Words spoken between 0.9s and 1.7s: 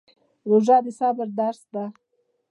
صبر درس